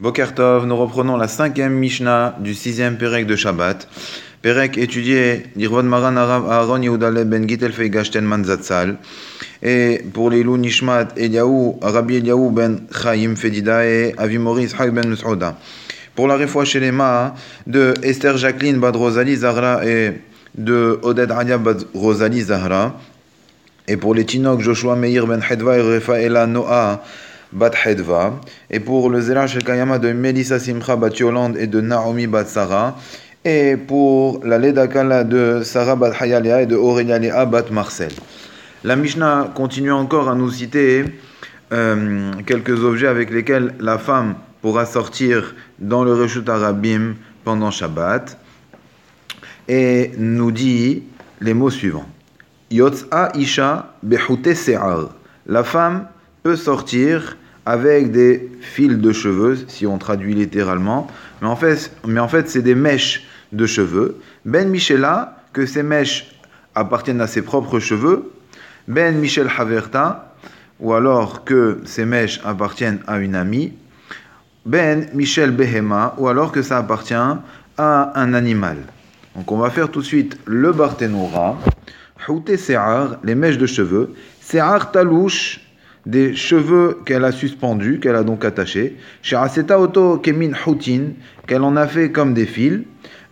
[0.00, 3.86] Bokertov, nous reprenons la cinquième Mishnah du sixième Perek de Shabbat.
[4.40, 8.96] Perek étudié d'Irvon Maran Arav Aaron Yehudale Ben Gitel Feigasten Manzatzal.
[9.62, 15.58] Et pour les loups Nishmat Eliaou, Rabbi Eliaou Ben Chaim Fedidae, Avimori Ishaq Ben Mus'ouda.
[16.14, 16.92] Pour la réfoua chez les
[17.66, 20.12] de Esther Jacqueline Bad Rosalie Zahra et
[20.56, 22.98] de Oded Alia Bad Rosalie Zahra.
[23.86, 27.02] Et pour les Tinok Joshua Meir Ben Hedva et Refaela Noah
[27.52, 28.40] Bat Hedva,
[28.70, 31.10] et pour le Zera Shel Kayama de Melissa Simcha Bat
[31.58, 32.96] et de Naomi Bat Sarah,
[33.44, 38.12] et pour la Ledakala de Sarah Bat Hayalea et de Aurélia Bat Marcel.
[38.84, 41.04] La Mishnah continue encore à nous citer
[41.72, 47.14] euh, quelques objets avec lesquels la femme pourra sortir dans le Reshut Arabim
[47.44, 48.38] pendant Shabbat,
[49.68, 51.02] et nous dit
[51.40, 52.06] les mots suivants.
[52.70, 54.48] Yotza Isha Behute.
[55.46, 56.06] La femme
[56.42, 61.06] peut sortir avec des fils de cheveux, si on traduit littéralement,
[61.40, 64.16] mais en fait, mais en fait c'est des mèches de cheveux.
[64.44, 66.30] Ben Michela, que ces mèches
[66.74, 68.32] appartiennent à ses propres cheveux.
[68.88, 70.34] Ben Michel Haverta,
[70.78, 73.72] ou alors que ces mèches appartiennent à une amie.
[74.64, 78.78] Ben Michel Behema, ou alors que ça appartient à un animal.
[79.36, 81.58] Donc on va faire tout de suite le Barthénora.
[82.28, 84.14] Houté Se'ar, les mèches de cheveux.
[84.40, 85.60] Se'ar Talouche,
[86.06, 88.96] des cheveux qu'elle a suspendus, qu'elle a donc attachés.
[89.22, 91.12] Chez Aseta Oto Kemin Houtin,
[91.46, 92.80] qu'elle en a fait comme des fils.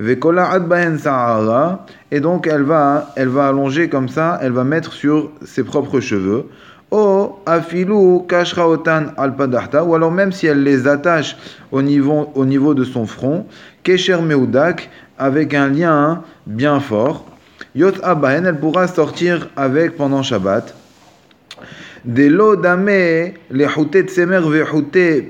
[0.00, 4.92] Vekola Adbaen Sahara, et donc elle va, elle va allonger comme ça, elle va mettre
[4.92, 6.46] sur ses propres cheveux.
[6.91, 11.36] O afilu kashraotan alpadahta, ou alors même si elle les attache
[11.72, 13.46] au niveau, au niveau de son front,
[13.83, 17.27] kesher meudak, avec un lien bien fort.
[17.74, 20.74] Yot abaen, elle pourra sortir avec pendant Shabbat.
[22.04, 24.64] Des lots d'amé, les houté tsemer ve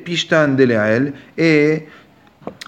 [0.04, 1.86] pishtan de et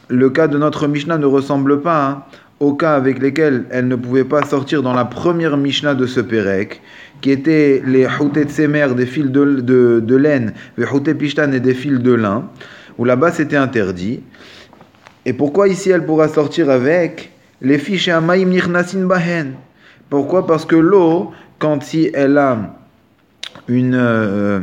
[0.08, 2.26] le cas de notre Mishnah ne ressemble pas
[2.60, 6.20] au cas avec lesquels elle ne pouvait pas sortir dans la première Mishnah de ce
[6.20, 6.80] Pérec,
[7.20, 11.74] qui était les houté tsemer, des fils de, de, de laine, ve pishtan et des
[11.74, 12.48] fils de lin,
[12.96, 14.20] où là-bas c'était interdit.
[15.26, 19.52] Et pourquoi ici elle pourra sortir avec les fiches et amaim nirnasin bahen?
[20.08, 20.46] Pourquoi?
[20.46, 22.79] Parce que l'eau, quand si elle a
[23.70, 24.60] une, euh,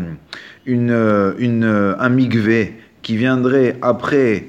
[0.68, 4.48] euh, euh, un migvé qui viendrait après,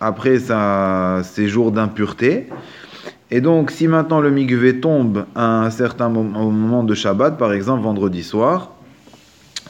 [0.00, 2.48] après ses jours d'impureté.
[3.30, 7.36] Et donc, si maintenant le migvé tombe à un certain moment, au moment de Shabbat,
[7.36, 8.72] par exemple vendredi soir,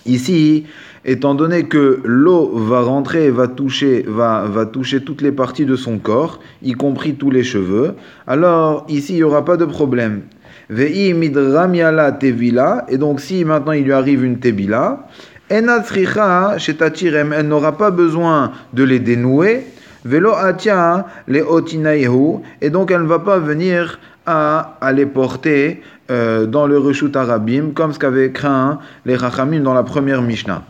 [0.04, 0.66] ici,
[1.04, 5.76] étant donné que l'eau va rentrer, va toucher, va, va toucher toutes les parties de
[5.76, 7.94] son corps, y compris tous les cheveux,
[8.26, 10.22] alors ici, il n'y aura pas de problème.
[10.70, 15.06] Vei midramiala tevila, et donc si maintenant il lui arrive une tevila,
[15.50, 19.66] enatricha shetatirem, elle n'aura pas besoin de les dénouer,
[20.04, 25.82] velo atia les otinaihu, et donc elle ne va pas venir à, à les porter
[26.10, 30.62] euh, dans le reshut arabim, comme ce qu'avaient craint les rachamim dans la première Mishnah.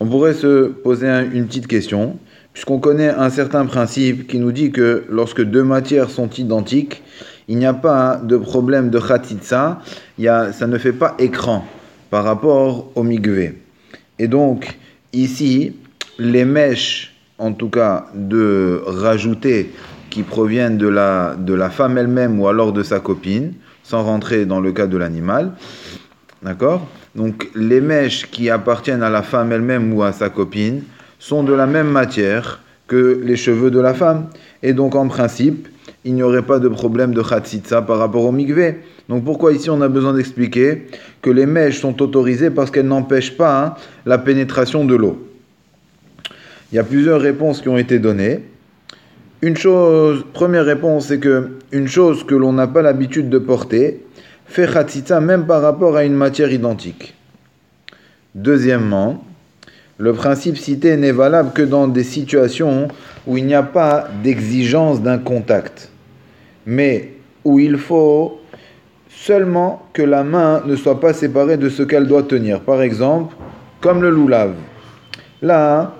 [0.00, 2.18] On pourrait se poser un, une petite question,
[2.52, 7.02] puisqu'on connaît un certain principe qui nous dit que lorsque deux matières sont identiques,
[7.48, 9.80] il n'y a pas de problème de khatitsa,
[10.18, 11.64] ça ne fait pas écran
[12.10, 13.60] par rapport au migvé.
[14.18, 14.78] Et donc,
[15.12, 15.76] ici,
[16.18, 19.72] les mèches, en tout cas, de rajouter
[20.10, 24.46] qui proviennent de la, de la femme elle-même ou alors de sa copine, sans rentrer
[24.46, 25.52] dans le cas de l'animal,
[26.42, 26.86] d'accord?
[27.14, 30.82] Donc, les mèches qui appartiennent à la femme elle-même ou à sa copine
[31.18, 34.28] sont de la même matière que les cheveux de la femme.
[34.62, 35.68] Et donc, en principe,
[36.04, 38.76] il n'y aurait pas de problème de khatsitsa par rapport au migvé.
[39.08, 40.86] Donc pourquoi ici on a besoin d'expliquer
[41.22, 45.26] que les mèches sont autorisées parce qu'elles n'empêchent pas hein, la pénétration de l'eau?
[46.72, 48.40] Il y a plusieurs réponses qui ont été données.
[49.40, 54.04] Une chose, première réponse, c'est que une chose que l'on n'a pas l'habitude de porter
[54.46, 57.14] fait khatsitsa même par rapport à une matière identique.
[58.34, 59.24] Deuxièmement,
[59.96, 62.88] le principe cité n'est valable que dans des situations
[63.26, 65.90] où il n'y a pas d'exigence d'un contact
[66.66, 67.12] mais
[67.44, 68.40] où il faut
[69.08, 72.60] seulement que la main ne soit pas séparée de ce qu'elle doit tenir.
[72.60, 73.34] Par exemple,
[73.80, 74.54] comme le loulave.
[75.42, 75.94] Là,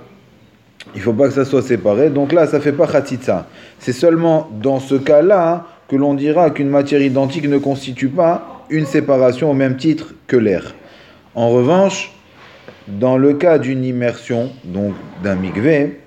[0.95, 3.47] il ne faut pas que ça soit séparé, donc là, ça ne fait pas khatitsa.
[3.79, 8.87] C'est seulement dans ce cas-là que l'on dira qu'une matière identique ne constitue pas une
[8.87, 10.75] séparation au même titre que l'air.
[11.35, 12.13] En revanche,
[12.89, 16.01] dans le cas d'une immersion, donc d'un migvé,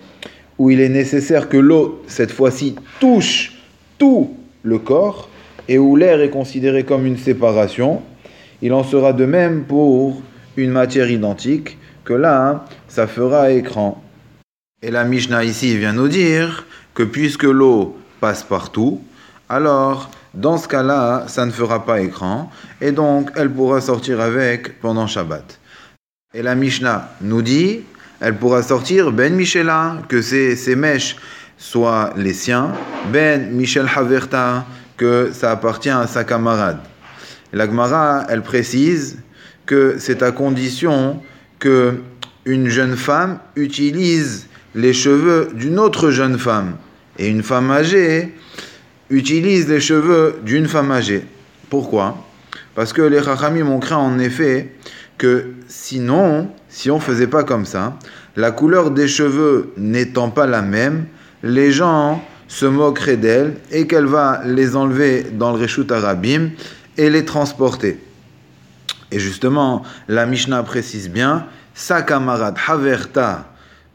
[0.57, 3.53] où il est nécessaire que l'eau, cette fois-ci, touche
[3.97, 4.35] tout
[4.67, 5.29] le corps
[5.69, 8.01] et où l'air est considéré comme une séparation,
[8.61, 10.21] il en sera de même pour
[10.57, 14.03] une matière identique, que là, ça fera écran.
[14.81, 19.01] Et la Mishnah ici vient nous dire que puisque l'eau passe partout,
[19.49, 22.49] alors dans ce cas-là, ça ne fera pas écran,
[22.81, 25.59] et donc elle pourra sortir avec pendant Shabbat.
[26.33, 27.81] Et la Mishnah nous dit,
[28.19, 31.15] elle pourra sortir Ben Michela, que ces, mèches
[31.57, 32.71] soient les siens,
[33.11, 34.65] Ben Michel Haverta,
[34.95, 36.79] que ça appartient à sa camarade.
[37.53, 39.19] La Gemara, elle précise
[39.65, 41.21] que c'est à condition
[41.59, 42.01] que
[42.45, 46.75] une jeune femme utilise les cheveux d'une autre jeune femme
[47.17, 48.33] et une femme âgée
[49.09, 51.25] utilise les cheveux d'une femme âgée.
[51.69, 52.23] Pourquoi?
[52.75, 54.73] Parce que les Chachamim ont craint en effet
[55.17, 57.97] que sinon, si on faisait pas comme ça,
[58.35, 61.07] la couleur des cheveux n'étant pas la même,
[61.43, 66.49] les gens se moqueraient d'elle et qu'elle va les enlever dans le Reshut Arabim
[66.97, 67.99] et les transporter.
[69.11, 73.45] Et justement, la Mishnah précise bien, sa camarade Haverta.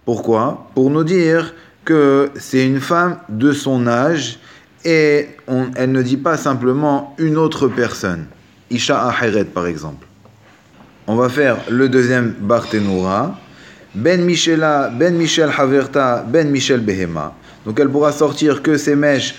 [0.05, 0.69] Pourquoi?
[0.75, 1.55] Pour nous dire
[1.85, 4.39] que c'est une femme de son âge
[4.85, 5.29] et
[5.77, 8.27] elle ne dit pas simplement une autre personne.
[8.71, 10.07] Isha Aheret par exemple.
[11.07, 13.39] On va faire le deuxième Barthénoura.
[13.95, 17.35] Ben Michela, Ben Michel Haverta, Ben Michel Behema.
[17.67, 19.35] Donc elle pourra sortir que ses mèches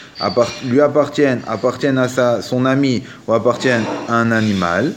[0.66, 4.94] lui appartiennent, appartiennent à sa, son ami ou appartiennent à un animal.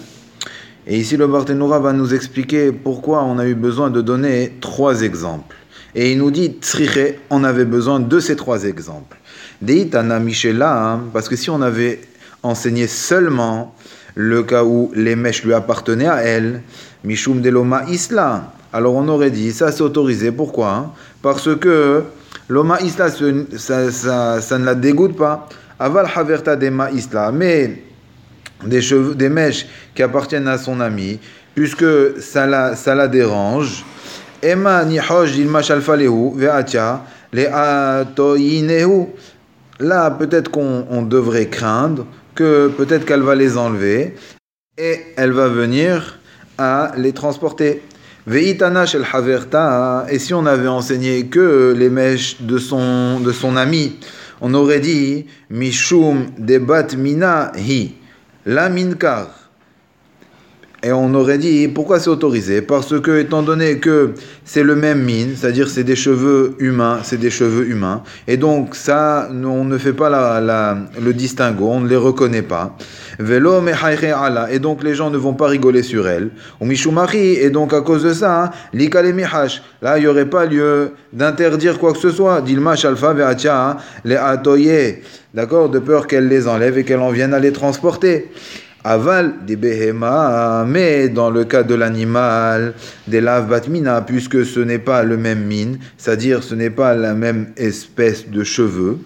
[0.87, 5.01] Et ici le Barthénoura va nous expliquer pourquoi on a eu besoin de donner trois
[5.03, 5.57] exemples.
[5.95, 9.17] Et il nous dit, Tsriche, on avait besoin de ces trois exemples.
[9.63, 12.03] Deitana Michela, hein, parce que si on avait
[12.43, 13.75] enseigné seulement
[14.15, 16.61] le cas où les mèches lui appartenaient à elle,
[17.03, 20.33] Mishum Deloma Isla, alors on aurait dit, ça c'est autorisé.
[20.33, 20.93] Pourquoi hein?
[21.23, 22.03] Parce que
[22.49, 23.09] l'Oma Isla,
[23.57, 23.91] ça,
[24.41, 25.49] ça, ne la dégoûte pas.
[25.79, 27.83] Aval Haverta Dema Isla, mais
[28.65, 31.19] des, cheveux, des mèches qui appartiennent à son ami,
[31.55, 33.85] puisque ça la, ça la dérange,
[34.43, 34.85] Emma
[35.63, 37.03] Shalfalehu Veatia
[37.33, 39.07] Le Atoyinehu
[39.81, 44.17] là, peut-être qu'on devrait craindre que peut-être qu'elle va les enlever
[44.79, 46.19] et elle va venir
[46.59, 47.83] à les transporter.
[48.27, 53.57] Veitana shel haverta, et si on avait enseigné que les mèches de son, de son
[53.57, 54.01] ami,
[54.41, 57.95] on aurait dit Mishum debat mina hi,
[58.45, 59.46] la minkar.
[60.87, 62.63] Et on aurait dit pourquoi c'est autorisé?
[62.63, 64.13] Parce que étant donné que
[64.45, 68.77] c'est le même mine, c'est-à-dire c'est des cheveux humains, c'est des cheveux humains, et donc
[68.77, 72.77] ça, on ne fait pas la, le distinguo, on ne les reconnaît pas.
[73.19, 76.31] Velo ala, et donc les gens ne vont pas rigoler sur elle.
[76.61, 80.47] Ou mishumari, et donc à cause de ça, likale mihash, là il n'y aurait pas
[80.47, 82.43] lieu d'interdire quoi que ce soit.
[82.43, 84.99] Dilma alfa veatia, les atoye,
[85.35, 88.31] d'accord, de peur qu'elle les enlève et qu'elle en vienne à les transporter
[88.87, 92.75] aval des behema, mais dans le cas de l'animal,
[93.09, 97.15] des laves batmina, puisque ce n'est pas le même mine, c'est-à-dire ce n'est pas la
[97.15, 98.99] même espèce de cheveux,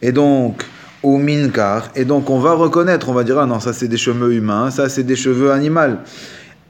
[0.00, 0.64] et donc,
[1.02, 3.98] au minkar, et donc on va reconnaître, on va dire, ah non, ça c'est des
[3.98, 5.98] cheveux humains, ça c'est des cheveux animaux.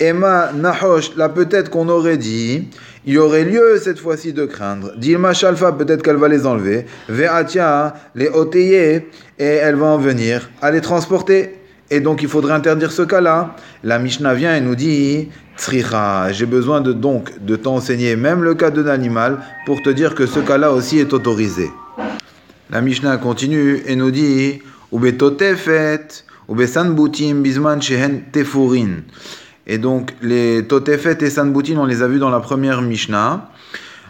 [0.01, 2.69] Emma Nahosh, là peut-être qu'on aurait dit,
[3.07, 4.93] il y aurait lieu cette fois-ci de craindre.
[4.97, 6.87] Dilma Shalfa, peut-être qu'elle va les enlever.
[7.09, 9.05] Ve'atia, les oteye,
[9.39, 11.55] et elle va en venir à les transporter.
[11.91, 13.57] Et donc il faudrait interdire ce cas-là.
[13.83, 18.55] La Mishnah vient et nous dit Tsricha, j'ai besoin de donc de t'enseigner même le
[18.55, 21.71] cas d'un animal pour te dire que ce cas-là aussi est autorisé.
[22.71, 24.61] La Mishnah continue et nous dit
[24.93, 29.03] Ube totefet, ube sanbutim bisman shehen tefurin.
[29.67, 33.51] Et donc les totefet et sanbutin, on les a vus dans la première Mishnah.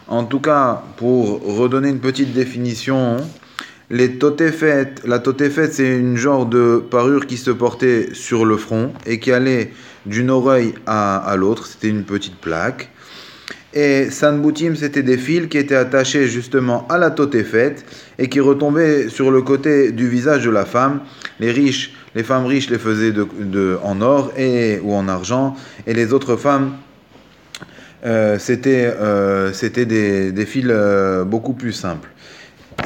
[0.07, 3.16] En tout cas, pour redonner une petite définition,
[3.95, 8.93] les totefet, la totefet, c'est une genre de parure qui se portait sur le front
[9.07, 9.71] et qui allait
[10.05, 11.69] d'une oreille à, l'autre.
[11.69, 12.91] C'était une petite plaque.
[13.73, 17.77] Et sanboutim, c'était des fils qui étaient attachés justement à la totefet
[18.19, 21.01] et qui retombaient sur le côté du visage de la femme.
[21.39, 25.55] Les riches, les femmes riches les faisaient de, en or et, ou en argent,
[25.87, 26.73] et les autres femmes,
[28.05, 32.11] euh, c'était euh, des, des, fils euh, beaucoup plus simples.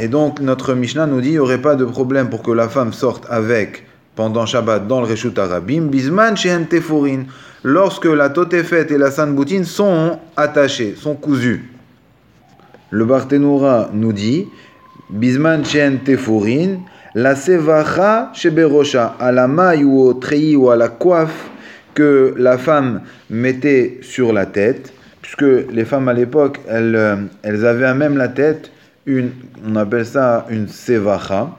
[0.00, 2.68] Et donc notre Mishnah nous dit il n'y aurait pas de problème pour que la
[2.68, 3.84] femme sorte avec
[4.18, 7.22] pendant Shabbat dans le Reshut Arabim, bisman chez tefurin,
[7.62, 11.70] lorsque la totefet et la sanboutine sont attachées, sont cousues.
[12.90, 14.48] Le Barthénoura nous dit
[15.08, 16.78] bisman chez tefurin,
[17.14, 21.48] la sevacha sheberosha, à la maille ou au treillis ou à la coiffe
[21.94, 24.92] que la femme mettait sur la tête,
[25.22, 28.72] puisque les femmes à l'époque, elles, euh, elles avaient à même la tête
[29.66, 31.56] on appelle ça une sevacha,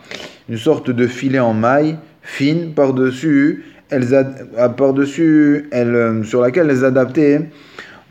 [0.47, 1.97] une sorte de filet en maille
[2.29, 7.49] fine par-dessus, elle, euh, sur laquelle elles adaptaient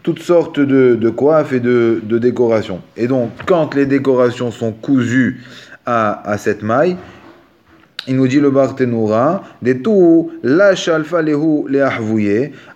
[0.02, 2.80] toutes sortes de, coiffes et de, décorations.
[2.97, 5.40] Et donc, quand les décorations sont cousues
[5.87, 6.97] à, cette maille,
[8.07, 11.83] il nous dit le Barthénoura, des tout, la chalfa lehu les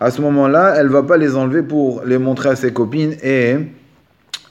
[0.00, 3.56] À ce moment-là, elle va pas les enlever pour les montrer à ses copines et,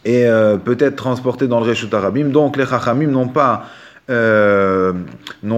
[0.06, 2.26] et euh, peut-être transporter dans le Reshut Arabim.
[2.26, 3.66] Donc, les Chachamim n'ont pas,
[4.10, 4.94] euh,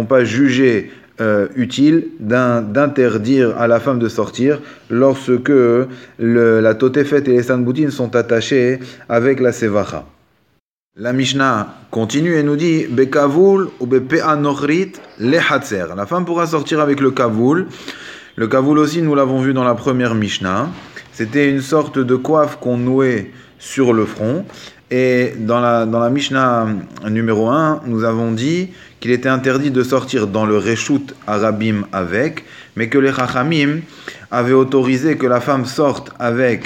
[0.08, 4.60] pas jugé euh, utile d'interdire à la femme de sortir
[4.90, 10.06] lorsque le, la Totefet et les Sanboutines sont attachés avec la Sevacha.
[10.96, 17.00] La Mishnah continue et nous dit Bekavul ou Bepeanochrit le La femme pourra sortir avec
[17.00, 17.68] le Kavul.
[18.36, 20.70] Le Kavul aussi, nous l'avons vu dans la première Mishnah.
[21.12, 23.32] C'était une sorte de coiffe qu'on nouait
[23.64, 24.46] sur le front.
[24.92, 26.68] Et dans la, dans la Mishnah
[27.10, 32.44] numéro 1, nous avons dit qu'il était interdit de sortir dans le Reshut Arabim avec,
[32.76, 33.80] mais que les Chachamim
[34.30, 36.66] avaient autorisé que la femme sorte avec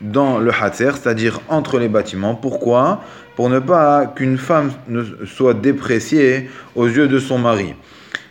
[0.00, 2.34] dans le Hatzer, c'est-à-dire entre les bâtiments.
[2.34, 3.02] Pourquoi?
[3.36, 7.74] Pour ne pas qu'une femme ne soit dépréciée aux yeux de son mari.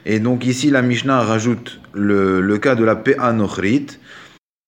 [0.05, 3.87] Et donc ici, la Mishnah rajoute le, le cas de la Pe'anochrit,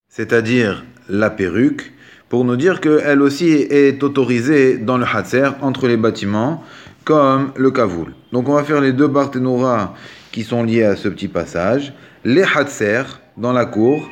[0.08, 1.92] c'est-à-dire la perruque,
[2.30, 6.64] pour nous dire qu'elle aussi est autorisée dans le Hatzer, entre les bâtiments,
[7.04, 8.14] comme le kavoul.
[8.32, 9.94] Donc on va faire les deux barthénoras
[10.32, 11.94] qui sont liés à ce petit passage.
[12.24, 13.04] Les hatser
[13.38, 14.08] dans la cour.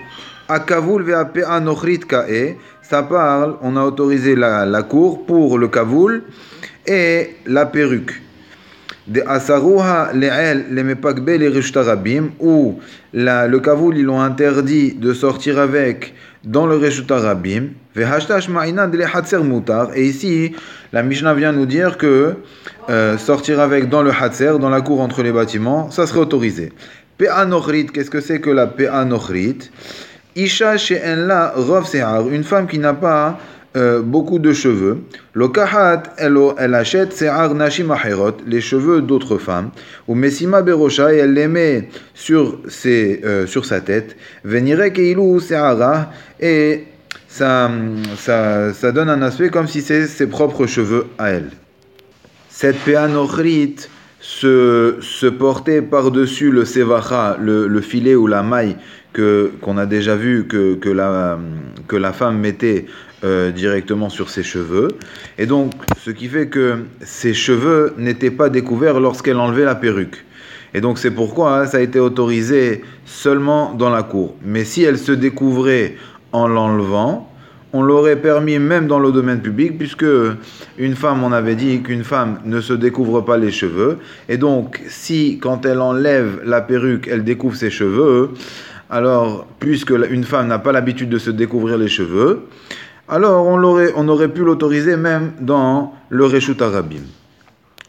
[0.50, 2.56] A kavoul ve'ape anochrit ka'e.
[2.82, 6.24] Ça parle, on a autorisé la, la cour pour le kavoul
[6.88, 8.22] et la perruque.
[9.08, 12.80] De asaruha le'el le mepakbe le rishtarabim ou
[13.14, 17.70] le kavoul ils l'ont interdit de sortir avec dans le Reshut Arabim,
[19.96, 20.56] et ici,
[20.94, 22.36] la Mishnah vient nous dire que
[22.90, 26.72] euh, sortir avec dans le Hatzer, dans la cour entre les bâtiments, ça serait autorisé.
[27.18, 29.72] Pe'anochrit, qu'est-ce que c'est que la Pe'anochrit
[30.36, 31.88] Isha she'en rov
[32.32, 33.40] une femme qui n'a pas
[33.78, 34.98] euh, beaucoup de cheveux.
[35.34, 37.94] Le kahat, elle, achète se'ar nashim
[38.48, 39.70] les cheveux d'autres femmes.
[40.08, 44.18] Ou mesima berosha, et elle les met sur, ses, euh, sa tête.
[44.44, 46.86] Venire keilu se'ara, et
[47.28, 47.70] ça,
[48.18, 51.52] ça, ça donne un aspect comme si c'est ses propres cheveux à elle.
[52.50, 53.76] Cette péanochrit
[54.20, 58.76] se, se portait par-dessus le sevacha, le, filet ou la maille
[59.18, 61.40] qu'on a déjà vu que, que, la,
[61.88, 62.86] que la femme mettait
[63.24, 64.90] euh, directement sur ses cheveux.
[65.40, 70.24] Et donc, ce qui fait que ses cheveux n'étaient pas découverts lorsqu'elle enlevait la perruque.
[70.74, 74.36] Et donc, c'est pourquoi hein, ça a été autorisé seulement dans la cour.
[74.46, 75.96] Mais si elle se découvrait
[76.32, 77.34] en l'enlevant,
[77.74, 80.06] on l'aurait permis même dans le domaine public, puisque
[80.78, 83.98] une femme, on avait dit qu'une femme ne se découvre pas les cheveux.
[84.30, 88.30] Et donc, si quand elle enlève la perruque, elle découvre ses cheveux,
[88.89, 92.48] alors, puisque une femme n'a pas l'habitude de se découvrir les cheveux,
[93.10, 97.03] alors on, aurait, on aurait pu l'autoriser même dans le Reshut Arabim.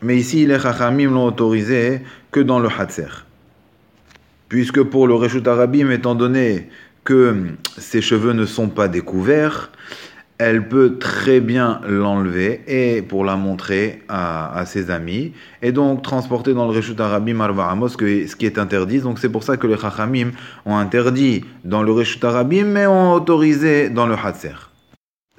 [0.03, 3.25] Mais ici, les Chachamim l'ont autorisé que dans le Hatzer.
[4.49, 6.69] Puisque pour le Reshut Arabim, étant donné
[7.05, 7.35] que
[7.77, 9.71] ses cheveux ne sont pas découverts,
[10.39, 16.55] elle peut très bien l'enlever et pour la montrer à, ses amis et donc transporter
[16.55, 19.01] dans le Reshut Arabim Arba ce qui est interdit.
[19.01, 20.31] Donc c'est pour ça que les Chachamim
[20.65, 24.71] ont interdit dans le Reshut Arabim mais ont autorisé dans le Hatzer.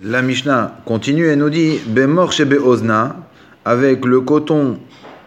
[0.03, 3.15] La Mishnah continue et nous dit Bemor shebe ozna
[3.63, 4.79] avec le coton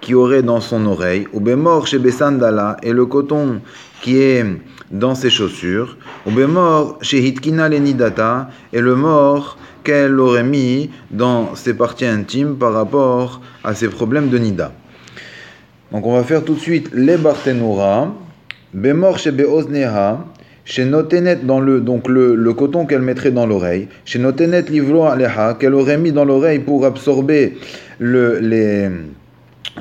[0.02, 3.60] qui aurait dans son oreille, ou Bemor shebe sandala et le coton
[4.02, 4.44] qui est
[4.90, 11.74] dans ses chaussures, ou Bemor hitkina lenidata et le mort qu'elle aurait mis dans ses
[11.74, 14.72] parties intimes par rapport à ses problèmes de nida.
[15.92, 18.12] Donc on va faire tout de suite les barthénoura.
[18.74, 20.26] Bemor shebe ozneha
[20.64, 23.88] chez Notenet, dans le, donc le, le coton qu'elle mettrait dans l'oreille.
[24.04, 27.58] Chez Notenet livro aleha, qu'elle aurait mis dans l'oreille pour absorber
[27.98, 28.88] le, les,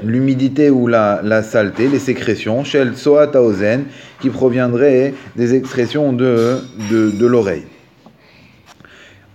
[0.03, 2.63] l'humidité ou la, la, saleté, les sécrétions.
[2.63, 3.85] Chez Soat Ozen,
[4.19, 6.57] qui proviendrait des excrétions de,
[6.91, 7.63] de, l'oreille.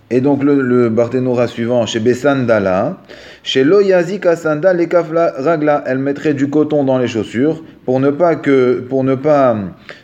[0.09, 2.97] Et donc le, le Barthénora suivant, chez Besandala,
[3.43, 8.35] chez Loyazik Asanda, les ragla, elle mettrait du coton dans les chaussures pour ne pas
[8.35, 9.57] que pour ne pas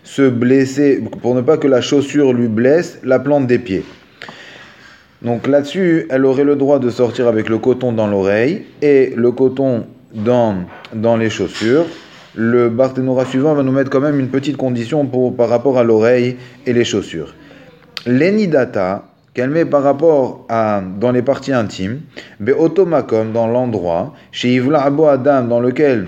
[0.04, 3.84] se blesser, pour ne pas que la chaussure lui blesse la plante des pieds.
[5.22, 9.32] Donc là-dessus, elle aurait le droit de sortir avec le coton dans l'oreille et le
[9.32, 11.86] coton dans, les chaussures.
[12.36, 16.38] Le Barthénora suivant va nous mettre quand même une petite condition par rapport à l'oreille
[16.66, 17.36] et les chaussures.
[18.06, 22.02] L'enidata, qu'elle met par rapport à dans les parties intimes,
[22.40, 26.08] beotomakom dans l'endroit, chez Ivla Abo Adam dans lequel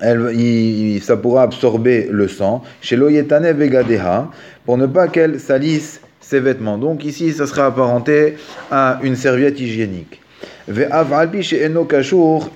[0.00, 4.30] ça pourra absorber le sang, chez Loyetane Vegadeha,
[4.64, 6.78] pour ne pas qu'elle salisse ses vêtements.
[6.78, 8.36] Donc ici, ça sera apparenté
[8.70, 10.20] à une serviette hygiénique.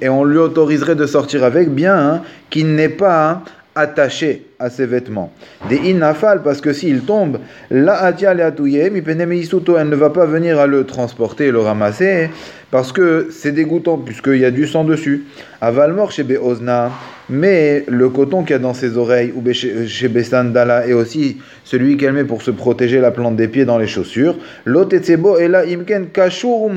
[0.01, 3.43] Et on lui autoriserait de sortir avec, bien hein, qu'il n'est pas
[3.75, 5.33] attaché à ses vêtements.
[5.69, 7.39] Des inafal, parce que s'il tombe,
[7.71, 12.29] la elle ne va pas venir à le transporter, le ramasser,
[12.71, 15.25] parce que c'est dégoûtant, puisqu'il y a du sang dessus.
[15.61, 16.91] Avalmor chez Beozna,
[17.33, 21.97] mais le coton qu'il y a dans ses oreilles, ou chez Besandala, et aussi celui
[21.97, 24.37] qu'elle met pour se protéger la plante des pieds dans les chaussures,
[24.67, 26.71] l'otetsebo et la imken kashur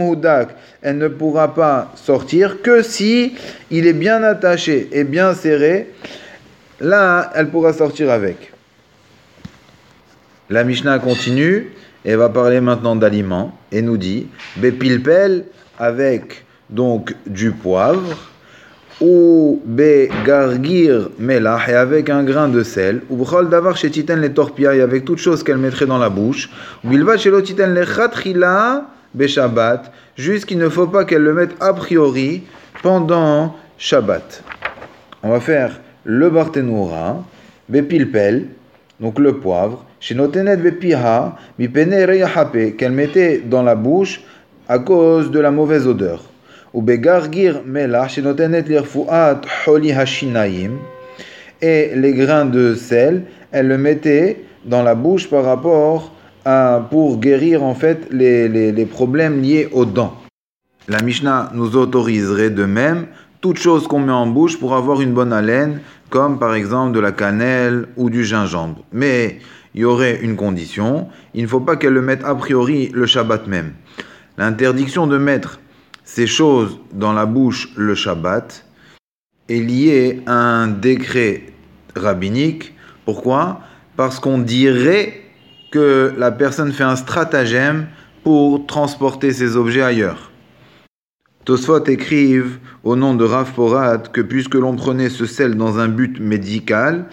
[0.81, 3.33] elle ne pourra pas sortir que si
[3.69, 5.89] il est bien attaché et bien serré.
[6.79, 8.51] Là, elle pourra sortir avec.
[10.49, 11.71] La Mishnah continue
[12.05, 15.45] et va parler maintenant d'aliments et nous dit Bepilpel
[15.79, 18.31] avec donc du poivre
[19.01, 19.61] ou
[20.25, 25.05] gargir melach et avec un grain de sel ou bchol davar Titen les torpiailles avec
[25.05, 26.49] toute chose qu'elle mettrait dans la bouche
[26.83, 31.55] ou bilva chez Titen les chatrila be Shabbat jusqu'il ne faut pas qu'elle le mette
[31.59, 32.43] a priori
[32.81, 34.43] pendant Shabbat.
[35.23, 37.23] On va faire le bartenoura,
[37.67, 38.47] bepilpel,
[38.99, 44.21] donc le poivre, chez notenet bepiha, mipene reyahape, qu'elle mettait dans la bouche
[44.67, 46.23] à cause de la mauvaise odeur.
[46.81, 50.71] Mela, chez notenet lirfuat holi hashinaim,
[51.61, 56.11] et les grains de sel, elle le mettait dans la bouche par rapport
[56.43, 60.13] à, pour guérir en fait les, les, les problèmes liés aux dents.
[60.87, 63.07] La Mishnah nous autoriserait de même
[63.41, 65.79] toute chose qu'on met en bouche pour avoir une bonne haleine,
[66.09, 68.83] comme par exemple de la cannelle ou du gingembre.
[68.91, 69.39] Mais
[69.73, 73.05] il y aurait une condition, il ne faut pas qu'elle le mette a priori le
[73.05, 73.73] Shabbat même.
[74.37, 75.59] L'interdiction de mettre
[76.15, 78.65] ces choses dans la bouche le Shabbat
[79.49, 81.47] est liée à un décret
[81.93, 82.73] rabbinique.
[83.03, 83.59] Pourquoi?
[83.97, 85.23] Parce qu'on dirait
[85.73, 87.87] que la personne fait un stratagème
[88.23, 90.31] pour transporter ses objets ailleurs.
[91.43, 95.89] Tosfot écrivent au nom de Rav Porat que puisque l'on prenait ce sel dans un
[95.89, 97.07] but médical,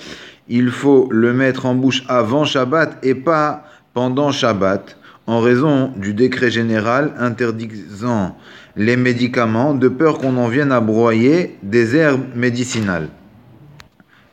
[0.47, 6.15] il faut le mettre en bouche avant Shabbat et pas pendant Shabbat, en raison du
[6.15, 8.37] décret général interdisant
[8.77, 13.09] les médicaments de peur qu'on en vienne à broyer des herbes médicinales.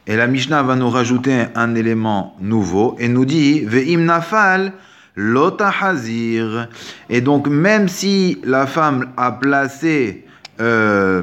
[0.08, 4.73] Et la Mishnah va nous rajouter un élément nouveau et nous dit Ve'im nafal
[5.15, 6.67] l'otahazir.
[7.10, 10.25] Et donc, même si la femme a placé
[10.62, 11.21] euh,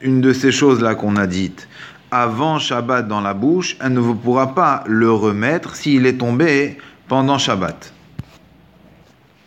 [0.00, 1.68] une de ces choses-là qu'on a dites
[2.10, 6.78] avant Shabbat dans la bouche, elle ne pourra pas le remettre s'il est tombé
[7.08, 7.92] pendant Shabbat.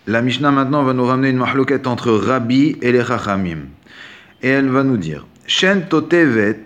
[0.10, 3.68] La Mishnah maintenant va nous ramener une mahloquette entre Rabbi et les Chachamim.
[4.42, 6.66] Et elle va nous dire Shen totevet,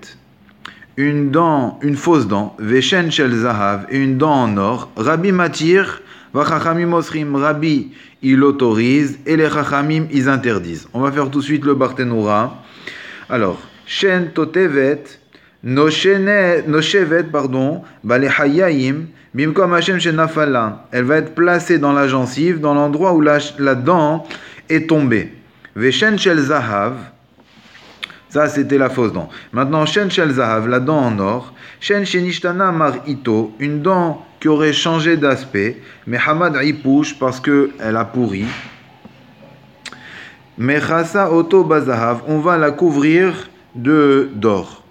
[0.96, 6.02] une dent, une fausse dent, Veshen shel zahav, et une dent en or, Rabbi matir,
[6.34, 10.88] Vachachamim osrim, Rabbi, il autorise, et les Chachamim, ils interdisent.
[10.94, 12.64] On va faire tout de suite le Barthénoura.
[13.28, 15.04] Alors, Shen Totevet,
[15.66, 16.64] Noshevet,
[17.30, 20.86] pardon, Balehayayim, Bimkom Hashem Shenafala.
[20.92, 24.26] Elle va être placée dans la gencive, dans l'endroit où la, la dent
[24.70, 25.34] est tombée.
[25.76, 26.94] Veshen Shel Zahav,
[28.30, 29.30] ça, c'était la fausse dent.
[29.52, 31.54] Maintenant, Shen Shel Zahav, la dent en or.
[31.80, 35.82] Shen Shenishtana Mar Ito, une dent qui aurait changé d'aspect.
[36.08, 38.46] Mais Hamad Ipouche, parce qu'elle a pourri.
[40.58, 44.83] Mais Chassa Oto Bazahav, on va la couvrir de d'or.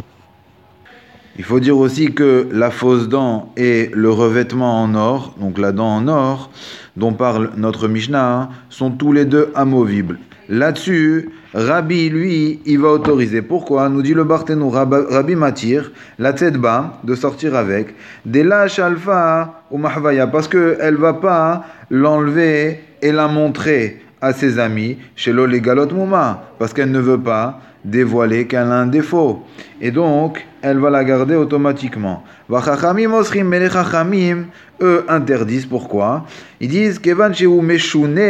[1.38, 5.72] Il faut dire aussi que la fausse dent et le revêtement en or, donc la
[5.72, 6.50] dent en or,
[6.96, 10.18] dont parle notre Mishnah, sont tous les deux amovibles.
[10.50, 13.40] Là-dessus, Rabbi, lui, il va autoriser.
[13.40, 13.88] Pourquoi?
[13.88, 17.94] Nous dit le Barthénou, Rabbi Matir, la Tzedba, de sortir avec,
[18.26, 24.32] des lâches alpha ou mahvaya, parce qu'elle ne va pas l'enlever et la montrer à
[24.32, 29.42] ses amis, chez l'Olégalot Mouma, parce qu'elle ne veut pas dévoiler qu'elle a un défaut.
[29.80, 32.22] Et donc, elle va la garder automatiquement.
[32.48, 34.44] Vachachamim osrim, mais les chachamim,
[34.80, 35.66] eux, interdisent.
[35.66, 36.24] Pourquoi?
[36.60, 37.32] Ils disent Kevan
[37.62, 38.20] meshune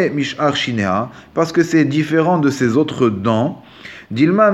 [1.35, 3.63] parce que c'est différent de ses autres dents.
[4.11, 4.53] Dilma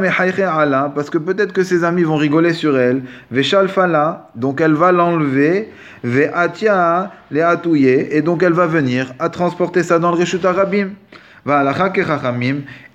[0.94, 3.02] parce que peut-être que ses amis vont rigoler sur elle.
[3.30, 5.70] Veshalfala, donc elle va l'enlever.
[6.04, 10.90] Le atouye, et donc elle va venir à transporter ça dans le Reshut Arabim.
[11.44, 11.62] Va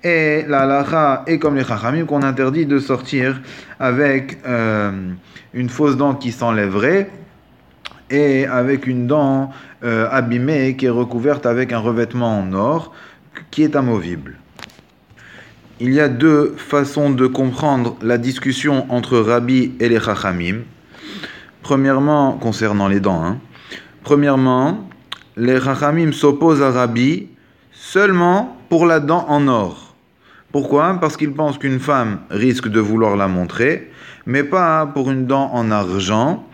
[0.04, 3.40] et la halacha est comme les chachamim qu'on interdit de sortir
[3.80, 5.10] avec euh,
[5.54, 7.10] une fausse dent qui s'enlèverait
[8.10, 9.50] et avec une dent
[9.82, 12.92] euh, abîmée qui est recouverte avec un revêtement en or
[13.50, 14.36] qui est amovible.
[15.80, 20.60] Il y a deux façons de comprendre la discussion entre Rabbi et les Chachamim.
[21.62, 23.24] Premièrement, concernant les dents.
[23.24, 23.38] Hein.
[24.04, 24.88] Premièrement,
[25.36, 27.28] les Chachamim s'opposent à Rabbi
[27.94, 29.94] seulement pour la dent en or.
[30.50, 30.98] Pourquoi?
[31.00, 33.88] Parce qu'ils pensent qu'une femme risque de vouloir la montrer,
[34.26, 36.44] mais pas pour une dent en argent,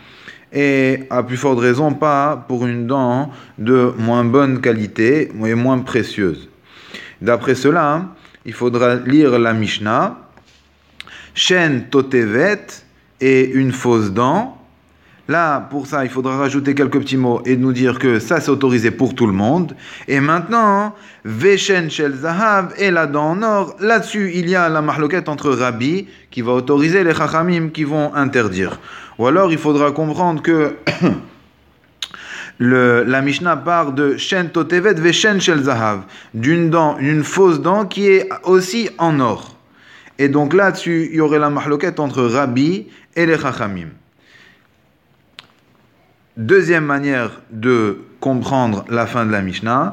[0.53, 5.79] et à plus forte raison pas pour une dent de moins bonne qualité et moins
[5.79, 6.51] précieuse.
[7.23, 8.09] D'après cela,
[8.45, 10.19] il faudra lire la Mishnah,
[11.33, 12.67] Shen Totevet
[13.23, 14.60] et une fausse dent,
[15.31, 18.51] Là, pour ça, il faudra rajouter quelques petits mots et nous dire que ça, c'est
[18.51, 19.77] autorisé pour tout le monde.
[20.09, 20.93] Et maintenant,
[21.25, 23.77] Veshen Shel Zahav et la dent en or.
[23.79, 28.13] Là-dessus, il y a la marloquette entre Rabbi qui va autoriser les Chachamim qui vont
[28.13, 28.81] interdire.
[29.21, 30.75] Ou alors, il faudra comprendre que
[32.59, 38.09] la Mishnah part de Shen Totevet Veshen Shel Zahav, d'une dent, une fausse dent qui
[38.09, 39.57] est aussi en or.
[40.19, 43.91] Et donc là-dessus, il y aurait la marloquette entre Rabbi et les Chachamim.
[46.41, 49.93] Deuxième manière de comprendre la fin de la Mishnah,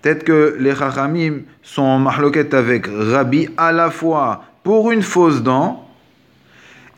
[0.00, 5.42] peut-être que les Chachamim sont en mahloket avec Rabbi à la fois pour une fausse
[5.42, 5.86] dent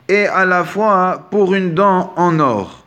[0.09, 2.85] et à la fois pour une dent en or.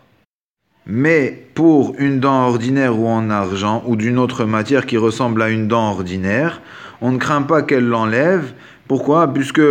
[0.86, 5.50] Mais pour une dent ordinaire ou en argent ou d'une autre matière qui ressemble à
[5.50, 6.62] une dent ordinaire,
[7.02, 8.54] on ne craint pas qu'elle l'enlève,
[8.88, 9.34] pourquoi?
[9.34, 9.62] Puisque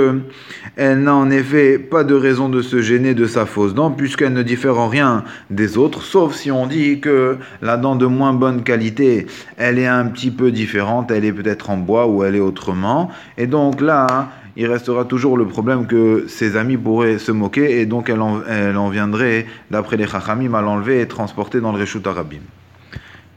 [0.77, 4.35] elle n'a en effet pas de raison de se gêner de sa fausse dent, puisqu'elle
[4.35, 8.35] ne diffère en rien des autres, sauf si on dit que la dent de moins
[8.35, 9.27] bonne qualité,
[9.57, 13.11] elle est un petit peu différente, elle est peut-être en bois ou elle est autrement.
[13.39, 17.87] Et donc là, il restera toujours le problème que ses amis pourraient se moquer, et
[17.87, 22.41] donc elle en, viendrait, d'après les Chachamim, à l'enlever et transporter dans le Reshut Arabim.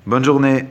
[0.05, 0.65] Bonne journée